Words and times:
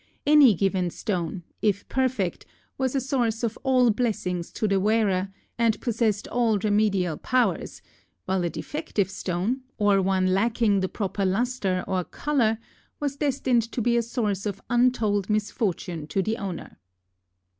Any 0.25 0.55
given 0.55 0.89
stone, 0.89 1.43
if 1.61 1.87
perfect, 1.87 2.47
was 2.75 2.95
a 2.95 2.99
source 2.99 3.43
of 3.43 3.55
all 3.61 3.91
blessings 3.91 4.51
to 4.53 4.67
the 4.67 4.79
wearer 4.79 5.29
and 5.59 5.79
possessed 5.79 6.27
all 6.29 6.57
remedial 6.57 7.17
powers, 7.17 7.83
while 8.25 8.43
a 8.43 8.49
defective 8.49 9.11
stone, 9.11 9.61
or 9.77 10.01
one 10.01 10.33
lacking 10.33 10.79
the 10.79 10.89
proper 10.89 11.23
lustre 11.23 11.83
or 11.87 12.03
color, 12.03 12.57
was 12.99 13.15
destined 13.15 13.71
to 13.71 13.79
be 13.79 13.95
a 13.95 14.01
source 14.01 14.47
of 14.47 14.59
untold 14.71 15.29
misfortune 15.29 16.07
to 16.07 16.23
the 16.23 16.37
owner. 16.37 16.79